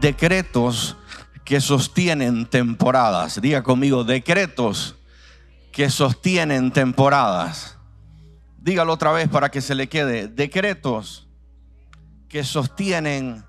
[0.00, 0.96] decretos
[1.44, 3.40] que sostienen temporadas.
[3.40, 4.96] Diga conmigo, decretos
[5.72, 7.78] que sostienen temporadas.
[8.58, 10.28] Dígalo otra vez para que se le quede.
[10.28, 11.28] Decretos
[12.28, 13.44] que sostienen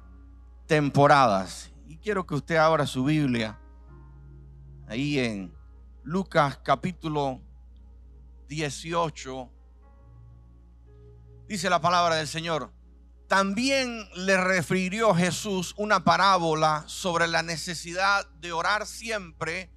[0.68, 1.72] temporadas.
[1.88, 3.60] Y quiero que usted abra su Biblia
[4.88, 5.54] ahí en
[6.04, 7.42] Lucas capítulo
[8.48, 9.50] 18.
[11.48, 12.72] Dice la palabra del Señor.
[13.32, 19.72] También le refirió Jesús una parábola sobre la necesidad de orar siempre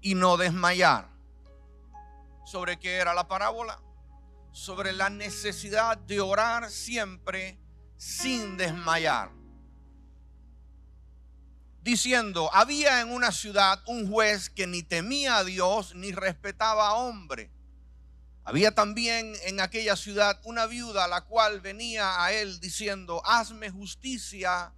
[0.00, 1.10] y no desmayar.
[2.44, 3.82] ¿Sobre qué era la parábola?
[4.52, 7.58] Sobre la necesidad de orar siempre
[7.96, 9.32] sin desmayar.
[11.80, 16.94] Diciendo, había en una ciudad un juez que ni temía a Dios ni respetaba a
[16.94, 17.50] hombre
[18.44, 24.72] había también en aquella ciudad una viuda la cual venía a él diciendo, hazme justicia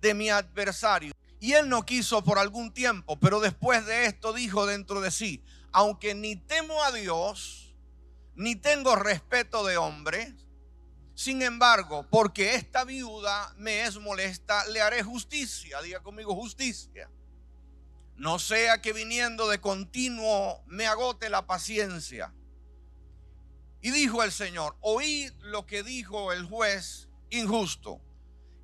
[0.00, 1.12] de mi adversario.
[1.40, 5.42] Y él no quiso por algún tiempo, pero después de esto dijo dentro de sí,
[5.72, 7.74] aunque ni temo a Dios,
[8.34, 10.34] ni tengo respeto de hombres,
[11.16, 15.80] sin embargo, porque esta viuda me es molesta, le haré justicia.
[15.80, 17.10] Diga conmigo justicia.
[18.16, 22.34] No sea que viniendo de continuo me agote la paciencia.
[23.86, 28.00] Y dijo el Señor, oíd lo que dijo el juez injusto.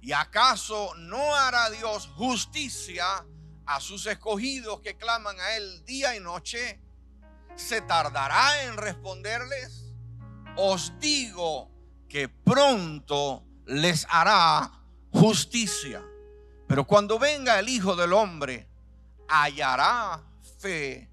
[0.01, 3.25] ¿Y acaso no hará Dios justicia
[3.65, 6.81] a sus escogidos que claman a Él día y noche?
[7.55, 9.95] ¿Se tardará en responderles?
[10.56, 11.71] Os digo
[12.09, 14.72] que pronto les hará
[15.12, 16.03] justicia.
[16.66, 18.69] Pero cuando venga el Hijo del Hombre,
[19.28, 20.21] hallará
[20.59, 21.09] fe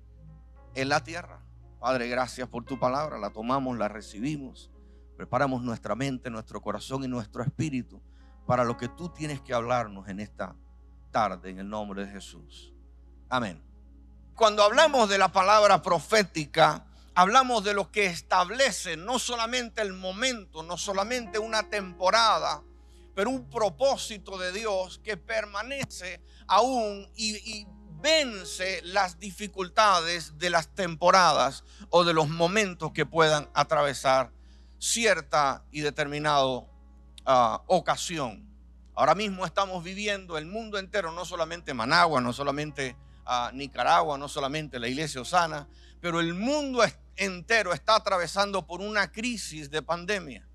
[0.74, 1.39] en la tierra.
[1.80, 3.18] Padre, gracias por tu palabra.
[3.18, 4.70] La tomamos, la recibimos.
[5.16, 8.02] Preparamos nuestra mente, nuestro corazón y nuestro espíritu
[8.46, 10.56] para lo que tú tienes que hablarnos en esta
[11.12, 12.74] tarde, en el nombre de Jesús.
[13.30, 13.64] Amén.
[14.36, 20.64] Cuando hablamos de la palabra profética, hablamos de lo que establece no solamente el momento,
[20.64, 22.64] no solamente una temporada,
[23.14, 27.68] pero un propósito de Dios que permanece aún y,
[28.02, 34.32] vence las dificultades de las temporadas o de los momentos que puedan atravesar
[34.78, 36.64] cierta y determinada
[37.26, 38.48] ah, ocasión.
[38.96, 42.96] Ahora mismo estamos viviendo el mundo entero, no solamente Managua, no solamente
[43.26, 45.68] ah, Nicaragua, no solamente la iglesia Osana,
[46.02, 46.84] pero el mundo
[47.16, 50.48] entero está atravesando por una crisis de pandemia.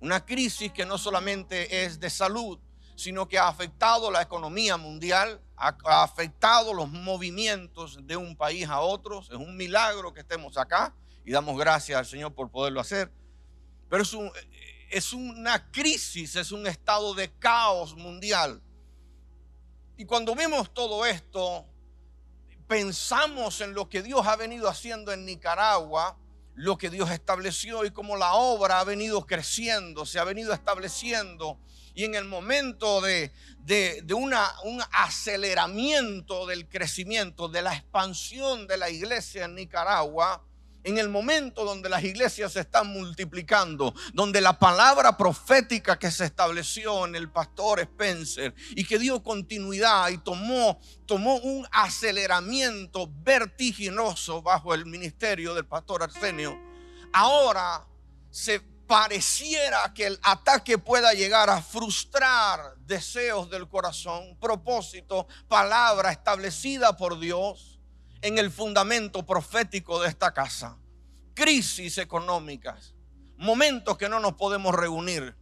[0.00, 2.58] Una crisis que no solamente es de salud,
[2.98, 8.80] sino que ha afectado la economía mundial, ha, afectado los movimientos de un país a
[8.80, 9.20] otro.
[9.20, 10.92] Es un milagro que estemos acá
[11.24, 13.12] y damos gracias al Señor por poderlo hacer.
[13.88, 14.16] Pero es,
[14.90, 18.60] es una crisis, es un estado de caos mundial.
[19.96, 21.66] Y cuando vemos todo esto,
[22.66, 26.18] pensamos en lo que Dios ha venido haciendo en Nicaragua,
[26.58, 31.56] lo que Dios estableció y cómo la obra ha venido creciendo, se ha venido estableciendo.
[31.94, 33.32] Y en el momento de,
[34.12, 40.44] una, un aceleramiento del crecimiento, de la expansión de la iglesia en Nicaragua,
[40.88, 46.24] en el momento donde las iglesias se están multiplicando, donde la palabra profética que se
[46.24, 54.40] estableció en el pastor Spencer y que dio continuidad y tomó, tomó un aceleramiento vertiginoso
[54.40, 56.58] bajo el ministerio del pastor Arsenio,
[57.12, 57.86] ahora
[58.30, 66.96] se pareciera que el ataque pueda llegar a frustrar deseos del corazón, propósito, palabra establecida
[66.96, 67.77] por Dios
[68.22, 70.76] en el fundamento profético de esta casa.
[71.34, 72.94] Crisis económicas,
[73.36, 75.36] momentos que no nos podemos reunir,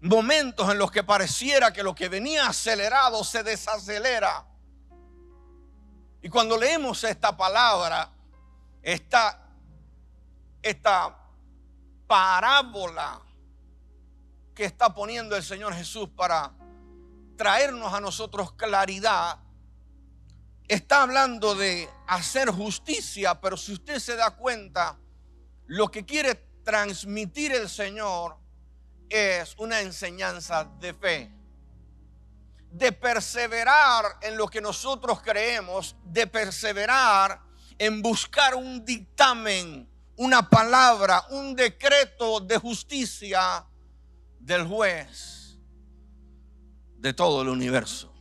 [0.00, 4.46] momentos en los que pareciera que lo que venía acelerado se desacelera.
[6.22, 8.10] Y cuando leemos esta palabra,
[8.82, 9.48] esta,
[10.62, 11.16] esta
[12.06, 13.20] parábola
[14.54, 16.52] que está poniendo el Señor Jesús para
[17.36, 19.38] traernos a nosotros claridad,
[20.68, 24.98] está hablando de hacer justicia, pero si usted se da cuenta,
[25.66, 26.34] lo que quiere
[26.64, 28.36] transmitir el Señor
[29.08, 31.32] es una enseñanza de fe.
[32.68, 37.40] de perseverar en lo que nosotros creemos, de perseverar
[37.78, 43.64] en buscar un dictamen, una palabra, un decreto de justicia
[44.40, 45.58] del juez
[46.98, 48.12] de todo el universo.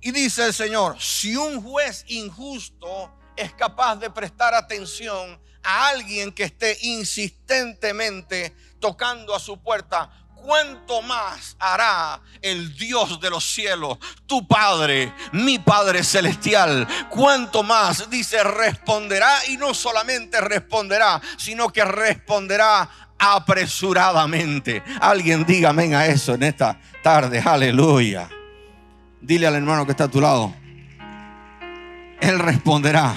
[0.00, 6.32] Y dice el Señor, si un juez injusto es capaz de prestar atención a alguien
[6.32, 13.98] que esté insistentemente tocando a su puerta, ¿cuánto más hará el Dios de los cielos,
[14.26, 16.86] tu Padre, mi Padre celestial?
[17.10, 18.08] ¿Cuánto más?
[18.08, 22.88] Dice, responderá y no solamente responderá, sino que responderá
[23.18, 24.82] apresuradamente.
[25.00, 28.28] Alguien diga amén a eso en esta tarde, aleluya.
[29.26, 30.54] Dile al hermano que está a tu lado,
[32.20, 33.12] Él responderá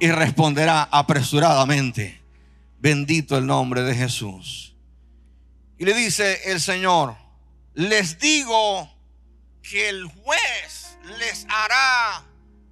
[0.00, 2.22] y responderá apresuradamente.
[2.78, 4.74] Bendito el nombre de Jesús.
[5.76, 7.14] Y le dice el Señor,
[7.74, 8.90] les digo
[9.60, 12.24] que el juez les hará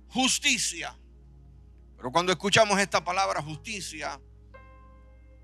[0.08, 0.96] justicia.
[1.98, 4.18] Pero cuando escuchamos esta palabra justicia,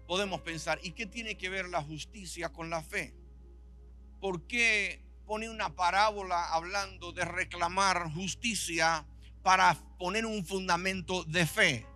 [0.06, 3.14] podemos pensar, ¿y qué tiene que ver la justicia con la fe?
[4.18, 9.06] ¿Por qué pone una parábola hablando de reclamar justicia
[9.44, 11.86] para poner un fundamento de fe?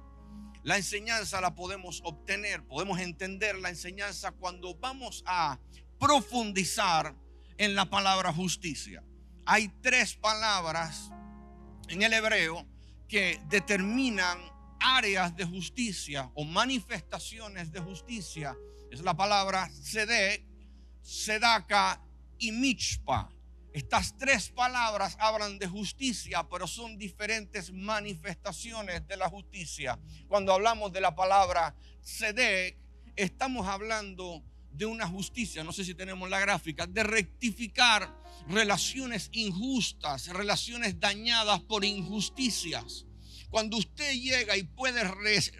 [0.62, 5.58] La enseñanza la podemos obtener, podemos entender la enseñanza cuando vamos a
[5.98, 7.12] profundizar
[7.58, 9.02] en la palabra justicia.
[9.46, 11.10] Hay tres palabras
[11.88, 12.64] en el hebreo
[13.08, 14.38] que determinan
[14.78, 18.56] áreas de justicia o manifestaciones de justicia.
[18.92, 20.46] Es la palabra sede,
[21.02, 22.00] sedaka
[22.44, 23.30] y michpa.
[23.72, 29.98] Estas tres palabras hablan de justicia, pero son diferentes manifestaciones de la justicia.
[30.28, 32.76] Cuando hablamos de la palabra Sedek,
[33.16, 38.14] estamos hablando de una justicia, no sé si tenemos la gráfica, de rectificar
[38.48, 43.06] relaciones injustas, relaciones dañadas por injusticias.
[43.50, 45.04] Cuando usted llega y puede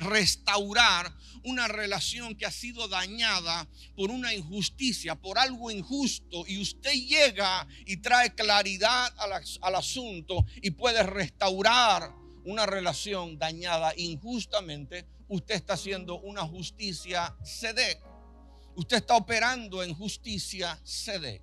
[0.00, 1.14] restaurar
[1.44, 7.66] una relación que ha sido dañada por una injusticia, por algo injusto, y usted llega
[7.86, 12.12] y trae claridad al, asunto y puede restaurar
[12.44, 18.00] una relación dañada injustamente, usted está haciendo una justicia sede.
[18.76, 21.42] Usted está operando en justicia sede.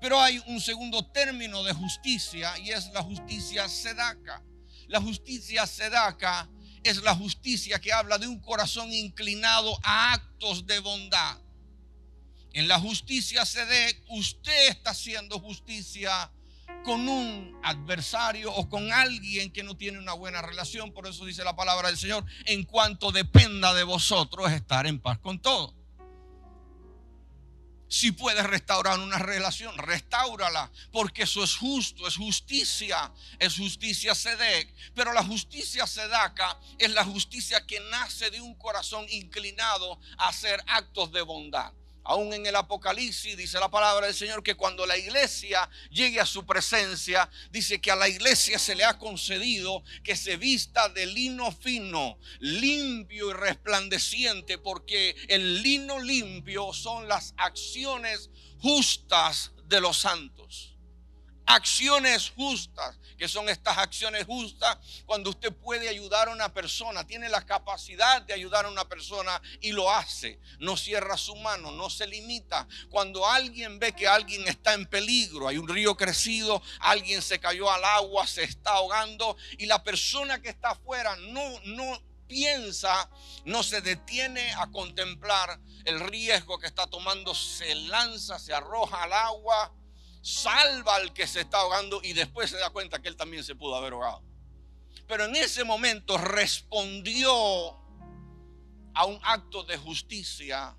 [0.00, 4.42] Pero hay un segundo término de justicia y es la justicia sedaca.
[4.88, 6.48] La justicia sedaca
[6.82, 11.38] es la justicia que habla de un corazón inclinado a actos de bondad.
[12.52, 16.30] En la justicia sedec, usted está haciendo justicia
[16.84, 20.92] con un adversario o con alguien que no tiene una buena relación.
[20.92, 25.18] Por eso dice la palabra del Señor, en cuanto dependa de vosotros estar en paz
[25.18, 25.74] con todos.
[27.94, 34.68] Si puedes restaurar una relación, restáurala, porque eso es justo, es justicia, es justicia sedec.
[34.96, 40.60] Pero la justicia sedaca es la justicia que nace de un corazón inclinado a hacer
[40.66, 41.72] actos de bondad.
[42.04, 46.26] Aún en el Apocalipsis dice la palabra del Señor que cuando la iglesia llegue a
[46.26, 51.06] su presencia, dice que a la iglesia se le ha concedido que se vista de
[51.06, 59.96] lino fino, limpio y resplandeciente, porque el lino limpio son las acciones justas de los
[59.96, 60.73] santos
[61.46, 67.28] acciones justas, que son estas acciones justas cuando usted puede ayudar a una persona, tiene
[67.28, 71.90] la capacidad de ayudar a una persona y lo hace, no cierra su mano, no
[71.90, 72.66] se limita.
[72.90, 77.70] Cuando alguien ve que alguien está en peligro, hay un río crecido, alguien se cayó
[77.70, 83.08] al agua, se está ahogando y la persona que está afuera no no piensa,
[83.44, 89.12] no se detiene a contemplar el riesgo que está tomando, se lanza, se arroja al
[89.12, 89.72] agua
[90.24, 93.54] salva al que se está ahogando y después se da cuenta que él también se
[93.54, 94.22] pudo haber ahogado.
[95.06, 97.30] Pero en ese momento respondió
[98.94, 100.74] a un acto de justicia,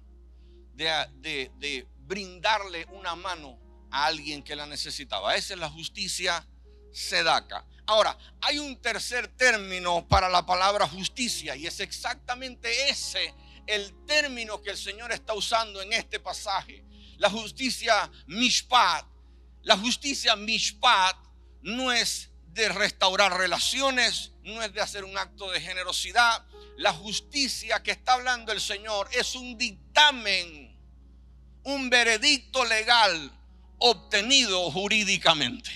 [0.74, 3.60] de, de brindarle una mano
[3.92, 5.36] a alguien que la necesitaba.
[5.36, 6.44] Esa es la justicia
[6.92, 7.68] sedaca.
[7.86, 13.32] Ahora, hay un tercer término para la palabra justicia y es exactamente ese
[13.68, 16.84] el término que el Señor está usando en este pasaje.
[17.18, 19.06] La justicia mishpat
[19.66, 21.18] la justicia mishpat
[21.64, 26.46] no es de restaurar relaciones, no es de hacer un acto de generosidad.
[26.78, 30.80] La justicia que está hablando el Señor es un dictamen,
[31.64, 33.32] un veredicto legal
[33.80, 35.72] obtenido jurídicamente.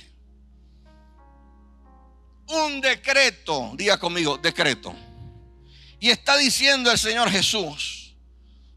[2.45, 4.95] Un decreto, diga conmigo, decreto.
[5.99, 8.15] Y está diciendo el Señor Jesús,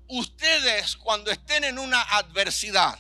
[0.09, 2.99] ustedes cuando estén en una adversidad,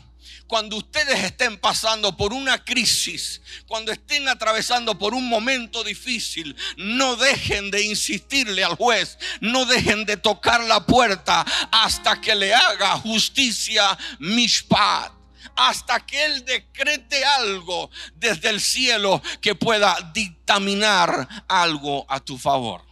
[0.52, 7.16] cuando ustedes estén pasando por una crisis, cuando estén atravesando por un momento difícil, no
[7.16, 12.98] dejen de insistirle al juez, no dejen de tocar la puerta hasta que le haga
[12.98, 15.10] justicia mishpat
[15.56, 22.82] hasta que Él decrete algo desde el cielo que pueda dictaminar algo a tu favor.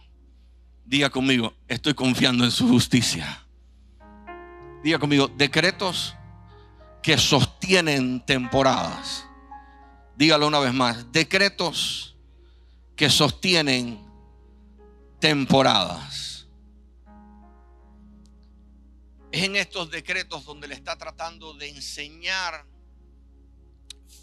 [0.83, 3.45] Diga conmigo, estoy confiando en su justicia.
[4.83, 6.15] Diga conmigo, decretos
[7.01, 9.25] que sostienen temporadas.
[10.15, 12.15] Dígalo una vez más, decretos
[12.95, 13.99] que sostienen
[15.19, 16.47] temporadas.
[19.31, 22.65] Es en estos decretos donde le está tratando de enseñar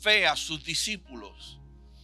[0.03, 1.59] fe a sus discípulos.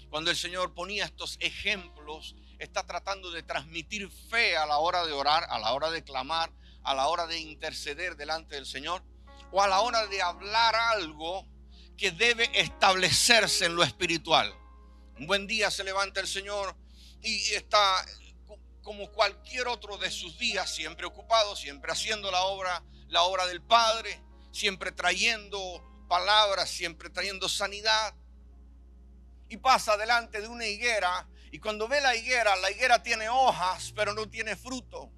[0.09, 5.13] Cuando el Señor ponía estos ejemplos, está tratando de transmitir fe a la hora de
[5.13, 6.51] orar, a la hora de clamar,
[6.83, 9.05] a la hora de interceder delante del Señor
[9.55, 11.47] o a la hora de hablar algo
[11.97, 14.53] que debe establecerse en lo espiritual.
[15.17, 16.77] Un buen día se levanta el Señor
[17.23, 18.05] y está
[18.83, 23.63] como cualquier otro de sus días, siempre ocupado, siempre haciendo la obra, la obra del
[23.63, 24.21] Padre,
[24.51, 28.13] siempre trayendo palabras, siempre trayendo sanidad.
[29.49, 33.93] Y pasa delante de una higuera y cuando ve la higuera, la higuera tiene hojas,
[33.95, 35.13] pero no tiene fruto.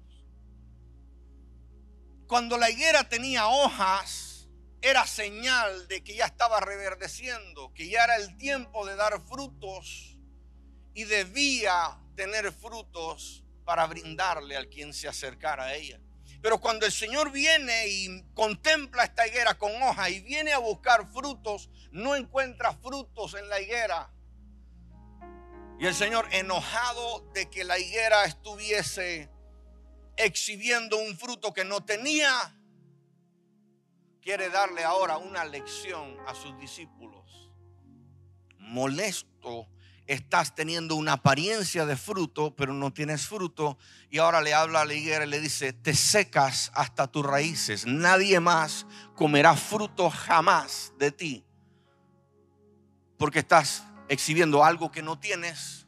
[2.27, 4.26] Cuando la higuera tenía hojas,
[4.81, 10.17] era señal de que ya estaba reverdeciendo, que ya era el tiempo de dar frutos
[10.93, 15.99] y debía tener frutos para brindarle al quien se acercara a ella.
[16.41, 21.07] Pero cuando el Señor viene y contempla esta higuera con hojas y viene a buscar
[21.11, 24.11] frutos, no encuentra frutos en la higuera.
[25.79, 29.29] Y el Señor enojado de que la higuera estuviese
[30.15, 32.31] exhibiendo un fruto que no tenía,
[34.27, 37.49] quiere darle ahora una lección a sus discípulos.
[38.59, 39.69] Molesto,
[40.05, 43.77] estás teniendo una apariencia de fruto, pero no tienes fruto.
[44.09, 47.85] Y ahora le habla a la higuera y le dice, te secas hasta tus raíces.
[47.85, 51.45] Nadie más comerá fruto jamás de ti.
[53.17, 55.85] Porque estás exhibiendo algo que no tienes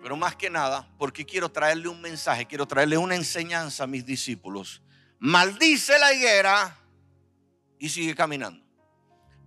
[0.00, 4.04] pero más que nada, porque quiero traerle un mensaje, quiero traerle una enseñanza a mis
[4.04, 4.82] discípulos.
[5.20, 6.81] Maldice la higuera
[7.82, 8.64] y sigue caminando.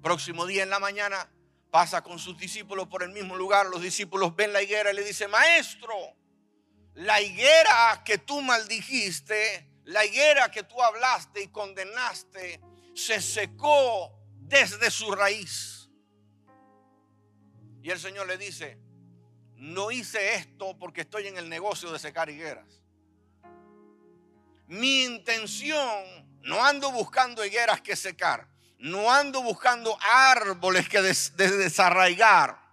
[0.04, 1.32] Próximo día en la mañana
[1.72, 3.68] pasa con sus discípulos por el mismo lugar.
[3.68, 5.96] Los discípulos ven la higuera y le dicen, maestro,
[6.96, 12.60] la higuera que tú maldijiste, la higuera que tú hablaste y condenaste,
[12.94, 14.12] se secó
[14.42, 15.90] desde su raíz.
[17.82, 18.78] Y el Señor le dice,
[19.56, 22.82] no hice esto porque estoy en el negocio de secar higueras.
[24.68, 28.48] Mi intención, no ando buscando higueras que secar,
[28.78, 32.64] no ando buscando árboles que desarraigar.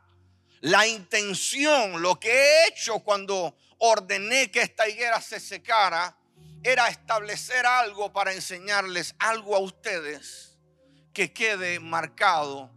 [0.61, 6.17] La intención, lo que he hecho cuando ordené que esta higuera se secara,
[6.63, 10.57] era establecer algo para enseñarles algo a ustedes
[11.13, 12.71] que quede marcado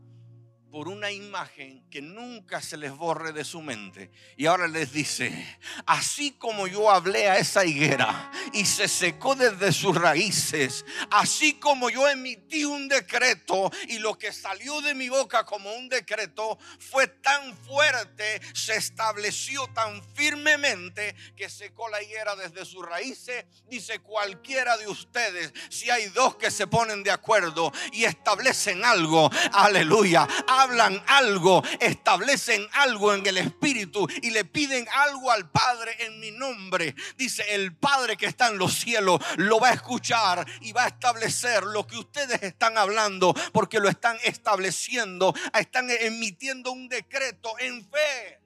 [0.75, 4.11] por una imagen que nunca se les borre de su mente.
[4.35, 9.71] Y ahora les dice, así como yo hablé a esa higuera y se secó desde
[9.71, 15.45] sus raíces, así como yo emití un decreto y lo que salió de mi boca
[15.45, 22.65] como un decreto fue tan fuerte, se estableció tan firmemente que secó la higuera desde
[22.65, 28.03] sus raíces, dice cualquiera de ustedes, si hay dos que se ponen de acuerdo y
[28.03, 30.27] establecen algo, aleluya
[30.65, 36.31] hablan algo, establecen algo en el Espíritu y le piden algo al Padre en mi
[36.31, 40.85] nombre, dice el Padre que está en los cielos lo va a escuchar y va
[40.85, 47.57] a establecer lo que ustedes están hablando porque lo están estableciendo, están emitiendo un decreto
[47.59, 48.39] en fe.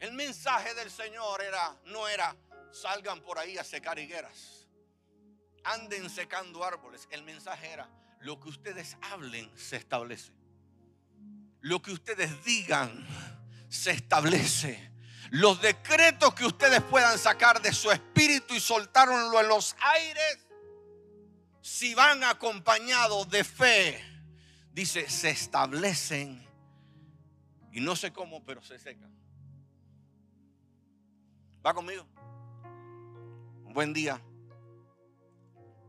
[0.00, 2.36] El mensaje del Señor era no era
[2.70, 4.66] salgan por ahí a secar higueras.
[5.64, 7.08] Anden secando árboles.
[7.10, 7.88] El mensaje era
[8.24, 10.32] lo que ustedes hablen se establece.
[11.60, 13.06] Lo que ustedes digan
[13.68, 14.92] se establece.
[15.30, 20.46] Los decretos que ustedes puedan sacar de su espíritu y soltarlo en los aires,
[21.60, 24.02] si van acompañados de fe,
[24.72, 26.46] dice, se establecen
[27.72, 29.14] y no sé cómo, pero se secan.
[31.64, 32.06] ¿Va conmigo?
[33.64, 34.18] Buen día.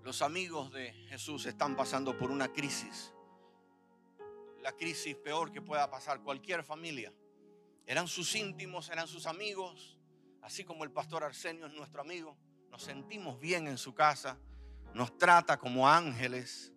[0.05, 3.11] Los amigos de Jesús están pasando por una crisis.
[4.61, 7.11] La crisis peor que pueda pasar cualquier familia.
[7.87, 9.97] Eran sus íntimos, eran sus amigos,
[10.43, 12.37] así como el pastor Arsenio es nuestro amigo.
[12.69, 14.37] Nos sentimos bien en su casa,
[14.93, 16.71] nos trata como ángeles.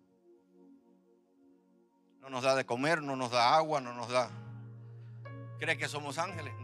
[2.21, 4.31] No nos da de comer, no nos da agua, no nos da...
[5.59, 6.55] ¿Cree que somos ángeles?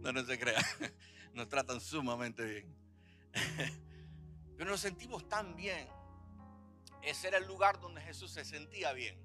[0.00, 0.60] No, no se crea.
[1.34, 2.76] Nos tratan sumamente bien.
[4.56, 5.88] Pero nos sentimos tan bien.
[7.02, 9.18] Ese era el lugar donde Jesús se sentía bien.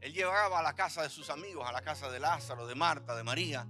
[0.00, 3.16] Él llegaba a la casa de sus amigos, a la casa de Lázaro, de Marta,
[3.16, 3.66] de María.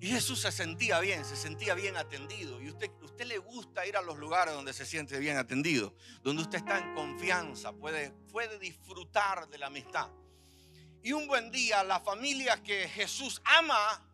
[0.00, 2.60] Y Jesús se sentía bien, se sentía bien atendido.
[2.60, 6.42] Y usted, usted le gusta ir a los lugares donde se siente bien atendido, donde
[6.42, 10.10] usted está en confianza, puede, puede disfrutar de la amistad.
[11.04, 14.04] Y un buen día, la familia que Jesús ama,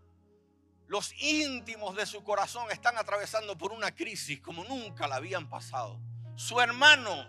[0.89, 6.01] los íntimos de su corazón están atravesando por una crisis como nunca la habían pasado.
[6.35, 7.29] Su hermano,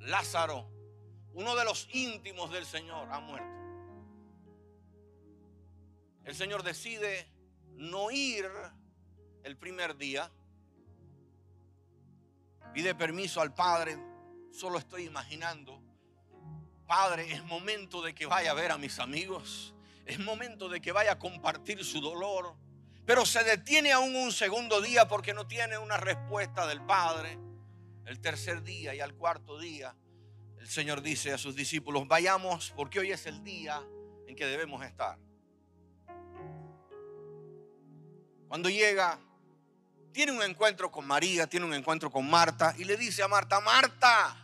[0.00, 0.70] Lázaro,
[1.34, 3.54] uno de los íntimos del Señor, ha muerto.
[6.24, 7.28] El Señor decide
[7.72, 8.50] no ir
[9.42, 10.30] el primer día.
[12.72, 13.98] Pide permiso al Padre.
[14.50, 15.78] Solo estoy imaginando.
[16.86, 19.74] Padre, es momento de que vaya a ver a mis amigos.
[20.06, 22.54] Es momento de que vaya a compartir su dolor.
[23.06, 27.38] Pero se detiene aún un segundo día porque no tiene una respuesta del Padre.
[28.06, 29.94] El tercer día y al cuarto día,
[30.58, 33.82] el Señor dice a sus discípulos, vayamos porque hoy es el día
[34.26, 35.18] en que debemos estar.
[38.48, 39.18] Cuando llega,
[40.12, 43.60] tiene un encuentro con María, tiene un encuentro con Marta y le dice a Marta,
[43.60, 44.36] Marta,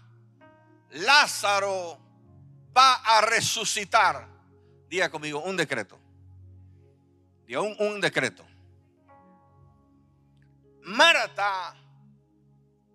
[0.90, 1.98] Lázaro
[2.76, 4.26] va a resucitar.
[4.88, 5.99] Diga conmigo, un decreto.
[7.50, 8.46] Diga un, un decreto.
[10.82, 11.74] Marta,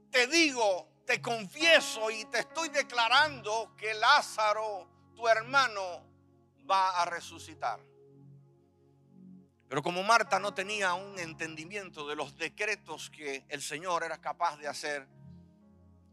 [0.10, 6.06] te digo, te confieso y te estoy declarando que Lázaro, tu hermano,
[6.72, 7.82] va a resucitar.
[9.68, 14.56] Pero como Marta no tenía un entendimiento de los decretos que el Señor era capaz
[14.56, 15.06] de hacer,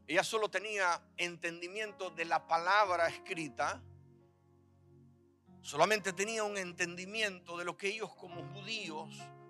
[0.08, 3.80] ella solo tenía entendimiento de la palabra escrita,
[5.62, 9.08] solamente tenía un entendimiento de lo que ellos como judíos,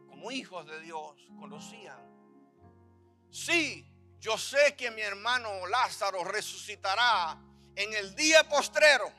[0.08, 1.98] como hijos de Dios, conocían.
[3.30, 3.86] Sí,
[4.20, 7.38] yo sé que mi hermano Lázaro resucitará
[7.74, 9.10] en el día postrero.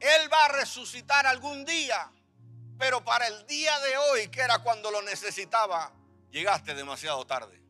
[0.00, 2.10] Él va a resucitar algún día,
[2.78, 5.92] pero para el día de hoy, que era cuando lo necesitaba,
[6.30, 7.62] llegaste demasiado tarde.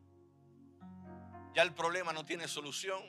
[1.55, 3.03] Ya el problema no tiene solución,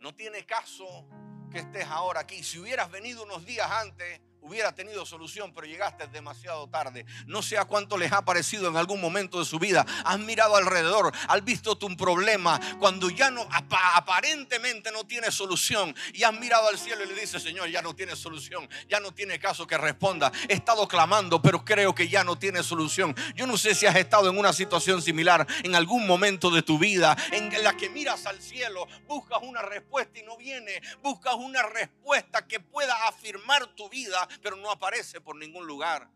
[0.00, 1.06] no tiene caso
[1.50, 2.42] que estés ahora aquí.
[2.42, 7.04] Si hubieras venido unos días antes, hubiera tenido solución, pero llegaste demasiado tarde.
[7.26, 9.86] No sé a cuánto les ha parecido en algún momento de su vida.
[10.04, 16.22] Has mirado alrededor, has visto tu problema cuando ya no aparentemente no tiene solución y
[16.22, 19.38] has mirado al cielo y le dices, Señor, ya no tiene solución, ya no tiene
[19.38, 20.32] caso que responda.
[20.48, 23.14] He estado clamando, pero creo que ya no tiene solución.
[23.34, 26.78] Yo no sé si has estado en una situación similar en algún momento de tu
[26.78, 31.62] vida en la que miras al cielo, buscas una respuesta y no viene, buscas una
[31.62, 36.08] respuesta que pueda afirmar tu vida pero no aparece por ningún lugar.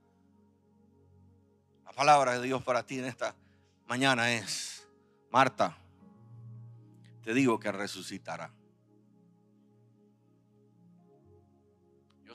[1.85, 3.35] La palabra de Dios para ti en esta
[3.87, 4.87] mañana es,
[5.31, 5.77] Marta,
[7.23, 8.51] te digo que resucitará.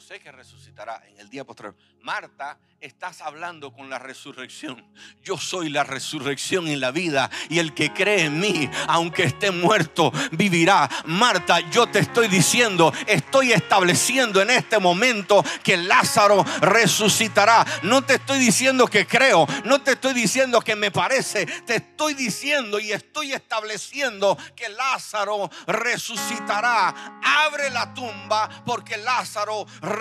[0.09, 1.75] Sé que resucitará en el día posterior.
[2.01, 4.83] Marta estás hablando con la resurrección.
[5.21, 7.29] Yo soy la resurrección y la vida.
[7.47, 10.89] Y el que cree en mí, aunque esté muerto, vivirá.
[11.05, 17.63] Marta, yo te estoy diciendo, estoy estableciendo en este momento que Lázaro resucitará.
[17.83, 21.45] No te estoy diciendo que creo, no te estoy diciendo que me parece.
[21.45, 27.19] Te estoy diciendo y estoy estableciendo que Lázaro resucitará.
[27.23, 29.98] Abre la tumba porque Lázaro resucitará.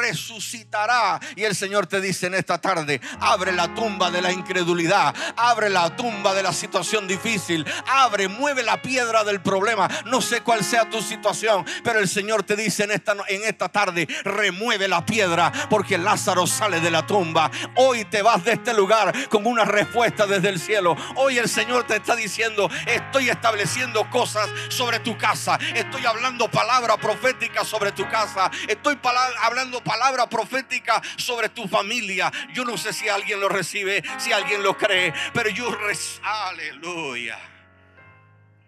[1.36, 5.14] Y el Señor te dice en esta tarde Abre la tumba de la incredulidad.
[5.36, 7.66] Abre la tumba de la situación difícil.
[7.86, 9.88] Abre, mueve la piedra del problema.
[10.06, 13.68] No sé cuál sea tu situación, pero el Señor te dice en esta, en esta
[13.68, 17.50] tarde, remueve la piedra porque Lázaro sale de la tumba.
[17.76, 20.96] Hoy te vas de este lugar con una respuesta desde el cielo.
[21.16, 25.58] Hoy el Señor te está diciendo, estoy estableciendo cosas sobre tu casa.
[25.74, 28.50] Estoy hablando palabra profética sobre tu casa.
[28.66, 28.98] Estoy
[29.42, 32.30] hablando palabra profética sobre tu familia.
[32.52, 35.66] Yo no sé si alguien lo recibe, si alguien lo cree, pero yo
[36.22, 37.38] aleluya.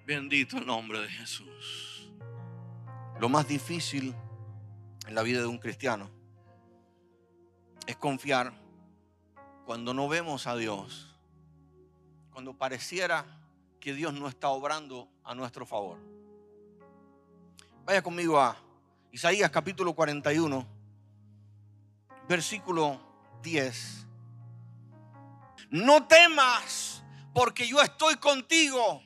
[0.06, 2.10] Bendito el nombre de Jesús.
[3.20, 4.14] Lo más difícil
[5.06, 6.10] en la vida de un cristiano
[7.86, 8.54] es confiar
[9.66, 11.14] cuando no vemos a Dios,
[12.32, 13.26] cuando pareciera
[13.78, 15.98] que Dios no está obrando a nuestro favor.
[17.84, 18.56] Vaya conmigo a
[19.12, 20.79] Isaías capítulo 41,
[22.30, 23.00] versículo
[23.42, 24.06] 10.
[25.70, 27.02] No temas
[27.34, 29.02] porque yo estoy contigo.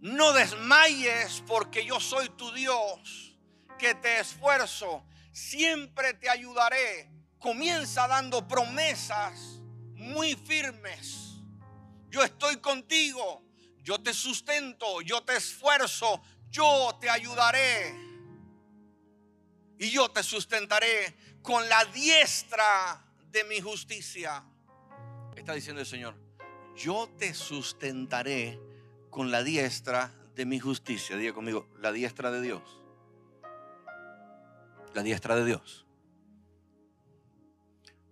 [0.00, 3.34] No desmayes porque yo soy tu Dios,
[3.78, 7.10] que te esfuerzo, siempre te ayudaré.
[7.38, 9.60] Comienza dando promesas
[9.94, 11.40] muy firmes.
[12.10, 13.42] Yo estoy contigo,
[13.82, 18.09] yo te sustento, yo te esfuerzo, yo te ayudaré.
[19.80, 24.44] Y yo te sustentaré con la diestra de mi justicia.
[25.34, 26.14] Está diciendo el Señor,
[26.76, 28.60] yo te sustentaré
[29.08, 31.16] con la diestra de mi justicia.
[31.16, 32.62] Diga conmigo, la diestra de Dios.
[34.92, 35.86] La diestra de Dios.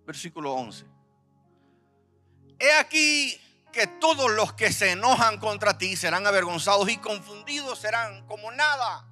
[0.07, 0.87] Versículo 11.
[2.57, 3.39] He aquí
[3.71, 9.08] que todos los que se enojan contra ti serán avergonzados y confundidos serán como nada.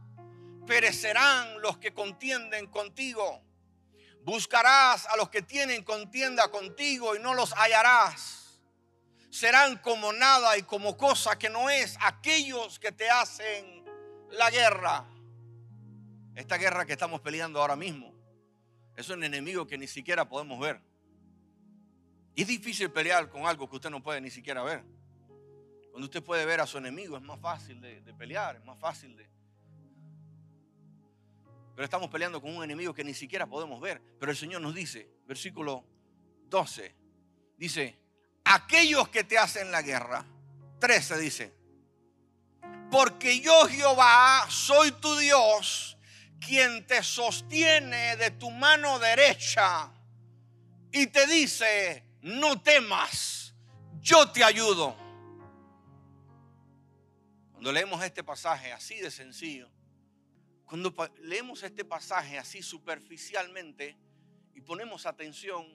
[0.67, 3.41] Perecerán los que contienden contigo.
[4.21, 8.59] Buscarás a los que tienen contienda contigo y no los hallarás.
[9.29, 13.85] Serán como nada y como cosa que no es aquellos que te hacen
[14.31, 15.07] la guerra.
[16.35, 18.13] Esta guerra que estamos peleando ahora mismo
[18.97, 20.81] es un enemigo que ni siquiera podemos ver.
[22.35, 24.83] Y es difícil pelear con algo que usted no puede ni siquiera ver.
[25.91, 28.77] Cuando usted puede ver a su enemigo es más fácil de, de pelear, es más
[28.77, 29.29] fácil de,
[31.77, 34.01] pero estamos peleando con un enemigo que ni siquiera podemos ver.
[34.19, 35.85] Pero el Señor nos dice, versículo
[36.49, 36.95] 12,
[37.55, 37.99] dice,
[38.45, 40.25] aquellos que te hacen la guerra.
[40.79, 41.53] 13 dice,
[42.89, 45.99] porque yo Jehová soy tu Dios,
[46.39, 49.91] quien te sostiene de tu mano derecha
[50.91, 53.53] y te dice, no temas,
[54.01, 54.97] yo te ayudo.
[57.51, 59.69] Cuando leemos este pasaje así de sencillo,
[60.67, 63.97] cuando leemos este pasaje así superficialmente
[64.53, 65.65] y ponemos atención,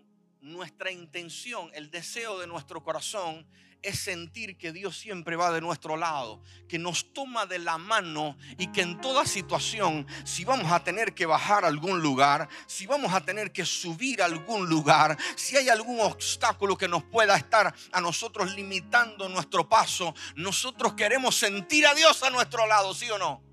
[0.42, 3.46] nuestra intención, el deseo de nuestro corazón
[3.80, 8.36] es sentir que Dios siempre va de nuestro lado, que nos toma de la mano
[8.58, 12.86] y que en toda situación, si vamos a tener que bajar a algún lugar, si
[12.86, 17.34] vamos a tener que subir a algún lugar, si hay algún obstáculo que nos pueda
[17.34, 23.10] estar a nosotros limitando nuestro paso, nosotros queremos sentir a Dios a nuestro lado, ¿sí
[23.10, 23.51] o no?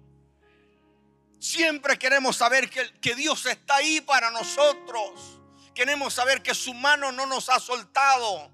[1.40, 5.40] Siempre queremos saber que, que, Dios está ahí para nosotros.
[5.74, 8.52] Queremos saber que su mano no nos ha soltado.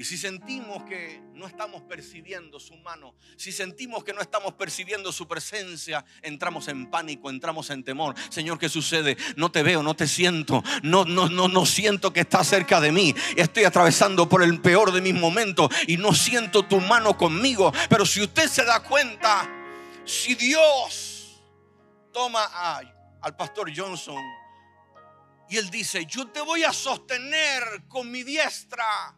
[0.00, 5.12] Y si sentimos que no estamos percibiendo su mano, si sentimos que no estamos percibiendo
[5.12, 8.14] su presencia, entramos en pánico, entramos en temor.
[8.30, 9.18] Señor, ¿qué sucede?
[9.36, 12.92] No te veo, no te siento, no, no, no, no siento que estás cerca de
[12.92, 13.14] mí.
[13.36, 17.70] Estoy atravesando por el peor de mis momentos y no siento tu mano conmigo.
[17.90, 19.46] Pero si usted se da cuenta,
[20.06, 21.09] si Dios
[22.12, 22.78] toma
[23.20, 24.22] al pastor Johnson
[25.50, 29.16] y él dice, yo te voy a sostener con mi diestra.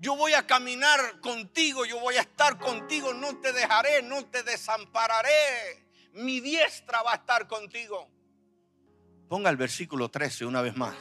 [0.00, 4.42] Yo voy a caminar contigo, yo voy a estar contigo, no te dejaré, no te
[4.42, 5.86] desampararé.
[6.14, 8.10] Mi diestra va a estar contigo.
[9.28, 10.96] Ponga el versículo 13 una vez más.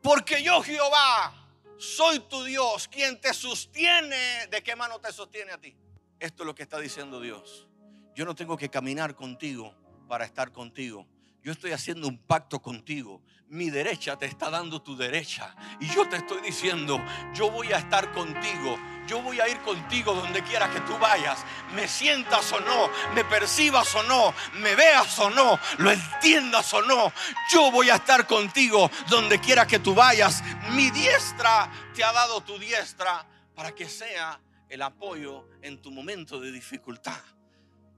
[0.00, 1.34] Porque yo Jehová
[1.76, 4.46] soy tu Dios, quien te sostiene.
[4.46, 5.76] ¿De qué mano te sostiene a ti?
[6.18, 7.68] Esto es lo que está diciendo Dios.
[8.16, 9.74] Yo no tengo que caminar contigo
[10.08, 11.06] para estar contigo.
[11.42, 13.20] Yo estoy haciendo un pacto contigo.
[13.50, 15.54] Mi derecha te está dando tu derecha.
[15.80, 16.98] Y yo te estoy diciendo,
[17.34, 18.78] yo voy a estar contigo.
[19.06, 21.44] Yo voy a ir contigo donde quiera que tú vayas.
[21.74, 26.80] Me sientas o no, me percibas o no, me veas o no, lo entiendas o
[26.80, 27.12] no.
[27.52, 30.42] Yo voy a estar contigo donde quiera que tú vayas.
[30.70, 36.40] Mi diestra te ha dado tu diestra para que sea el apoyo en tu momento
[36.40, 37.35] de dificultad.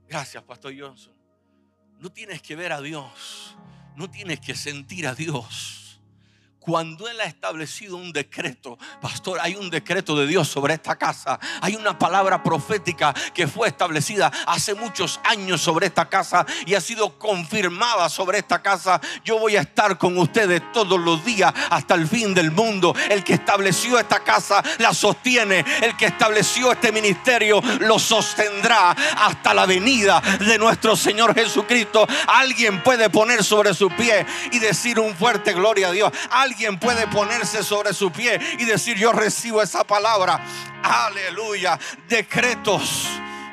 [0.09, 1.13] Gracias, Pastor Johnson.
[1.99, 3.55] No tienes que ver a Dios,
[3.95, 5.88] no tienes que sentir a Dios.
[6.59, 11.39] Cuando Él ha establecido un decreto, pastor, hay un decreto de Dios sobre esta casa.
[11.61, 16.81] Hay una palabra profética que fue establecida hace muchos años sobre esta casa y ha
[16.81, 18.99] sido confirmada sobre esta casa.
[19.23, 22.93] Yo voy a estar con ustedes todos los días hasta el fin del mundo.
[23.09, 25.63] El que estableció esta casa la sostiene.
[25.81, 32.05] El que estableció este ministerio lo sostendrá hasta la venida de nuestro Señor Jesucristo.
[32.27, 36.11] Alguien puede poner sobre su pie y decir un fuerte gloria a Dios
[36.79, 40.39] puede ponerse sobre su pie y decir, yo recibo esa palabra.
[40.83, 41.79] Aleluya.
[42.07, 43.07] Decretos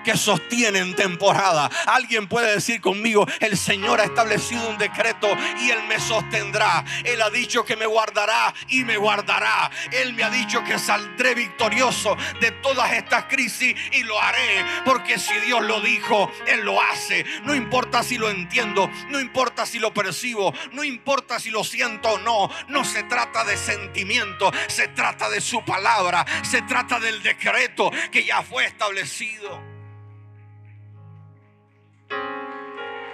[0.07, 1.69] que sostiene en temporada.
[1.85, 5.27] Alguien puede decir conmigo, el Señor ha establecido un decreto
[5.61, 6.85] y Él me sostendrá.
[7.03, 9.69] Él ha dicho que me guardará y me guardará.
[9.91, 14.65] Él me ha dicho que saldré victorioso de todas estas crisis y lo haré.
[14.85, 17.27] Porque si Dios lo dijo, Él lo hace.
[17.43, 22.11] No importa si lo entiendo, no importa si lo percibo, no importa si lo siento
[22.11, 22.49] o no.
[22.69, 28.25] No se trata de sentimiento, se trata de su palabra, se trata del decreto que
[28.25, 29.76] ya fue establecido.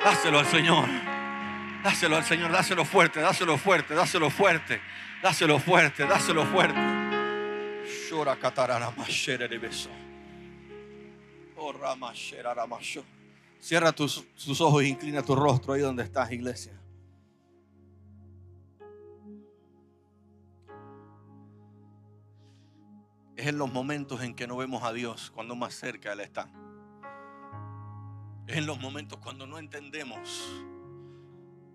[0.04, 0.88] Dáselo al Señor.
[1.84, 4.80] Dáselo al Señor, dáselo fuerte, dáselo fuerte, dáselo fuerte,
[5.22, 6.80] dáselo fuerte, dáselo fuerte.
[8.10, 8.36] Llora
[9.48, 9.90] de beso.
[13.60, 16.72] Cierra tus, tus ojos e inclina tu rostro ahí donde estás, iglesia.
[23.36, 26.48] Es en los momentos en que no vemos a Dios, cuando más cerca Él está.
[28.46, 30.50] Es en los momentos cuando no entendemos,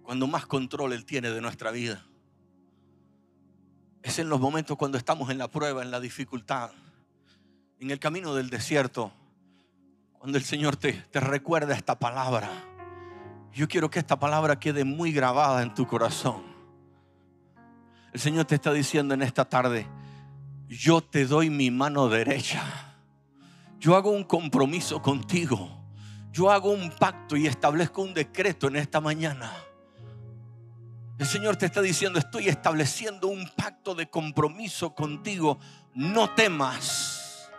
[0.04, 2.06] cuando más control Él tiene de nuestra vida.
[4.04, 6.72] Es en los momentos cuando estamos en la prueba, en la dificultad,
[7.80, 9.12] en el camino del desierto,
[10.14, 12.50] cuando el Señor te, te recuerda esta palabra.
[13.54, 16.44] Yo quiero que esta palabra quede muy grabada en tu corazón.
[18.14, 19.88] El Señor te está diciendo en esta tarde,
[20.68, 22.64] yo te doy mi mano derecha.
[23.80, 25.77] Yo hago un compromiso contigo.
[26.38, 29.52] Yo hago un pacto y establezco un decreto en esta mañana.
[31.18, 35.58] El Señor te está diciendo, estoy estableciendo un pacto de compromiso contigo.
[35.96, 37.50] No temas.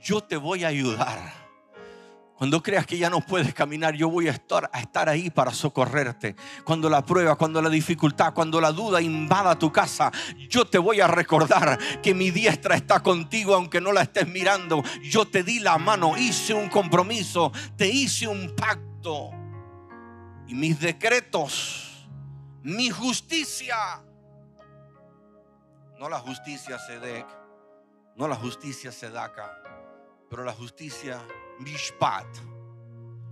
[0.00, 1.45] Yo te voy a ayudar.
[2.36, 4.68] Cuando creas que ya no puedes caminar, yo voy a estar,
[5.08, 6.36] ahí para socorrerte.
[6.64, 10.12] Cuando la prueba, cuando la dificultad, cuando la duda invada tu casa,
[10.50, 14.82] yo te voy a recordar que mi diestra está contigo aunque no la estés mirando.
[15.02, 19.30] Yo te di la mano, hice un compromiso, te hice un pacto.
[20.46, 22.06] Y mis decretos,
[22.62, 24.02] mi justicia,
[25.98, 27.26] no la justicia Sedec,
[28.14, 29.58] no la justicia Sedaca,
[30.28, 31.18] pero la justicia
[31.58, 32.26] mishpat,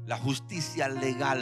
[0.07, 1.41] la justicia legal,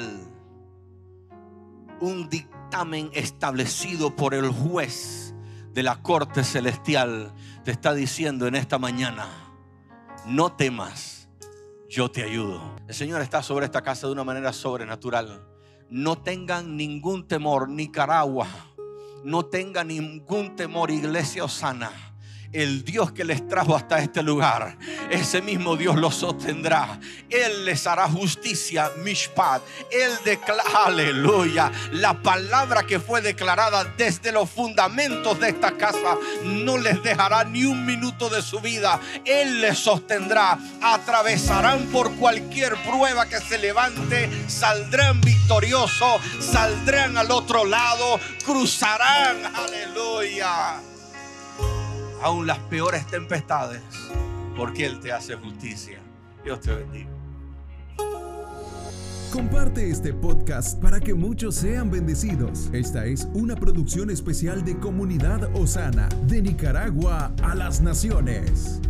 [2.00, 5.34] un dictamen establecido por el juez
[5.72, 7.32] de la corte celestial,
[7.64, 9.26] te está diciendo en esta mañana,
[10.26, 11.28] no temas,
[11.88, 12.76] yo te ayudo.
[12.88, 15.46] El Señor está sobre esta casa de una manera sobrenatural.
[15.90, 18.48] No tengan ningún temor, Nicaragua.
[19.24, 22.11] No tengan ningún temor, iglesia Osana
[22.52, 24.76] el Dios que les trajo hasta este lugar,
[25.10, 27.00] ese mismo Dios los sostendrá.
[27.30, 29.62] Él les hará justicia, mishpat.
[29.90, 36.76] Él declara, aleluya, la palabra que fue declarada desde los fundamentos de esta casa no
[36.76, 39.00] les dejará ni un minuto de su vida.
[39.24, 40.58] Él les sostendrá.
[40.82, 50.91] Atravesarán por cualquier prueba que se levante, saldrán victoriosos, saldrán al otro lado, cruzarán, aleluya
[52.22, 53.82] aún las peores tempestades,
[54.56, 55.98] porque Él te hace justicia.
[56.44, 57.10] Dios te bendiga.
[59.32, 62.68] Comparte este podcast para que muchos sean bendecidos.
[62.74, 68.82] Esta es una producción especial de Comunidad Osana, de Nicaragua a las Naciones.